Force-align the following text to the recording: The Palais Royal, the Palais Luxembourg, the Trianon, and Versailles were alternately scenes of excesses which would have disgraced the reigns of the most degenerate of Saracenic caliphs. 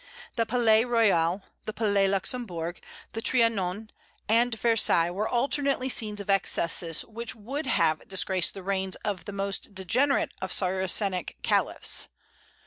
The 0.35 0.47
Palais 0.47 0.83
Royal, 0.83 1.43
the 1.65 1.73
Palais 1.73 2.07
Luxembourg, 2.07 2.81
the 3.13 3.21
Trianon, 3.21 3.91
and 4.27 4.57
Versailles 4.59 5.11
were 5.11 5.29
alternately 5.29 5.89
scenes 5.89 6.19
of 6.19 6.27
excesses 6.27 7.05
which 7.05 7.35
would 7.35 7.67
have 7.67 8.07
disgraced 8.07 8.55
the 8.55 8.63
reigns 8.63 8.95
of 9.05 9.25
the 9.25 9.31
most 9.31 9.75
degenerate 9.75 10.31
of 10.41 10.51
Saracenic 10.51 11.37
caliphs. 11.43 12.07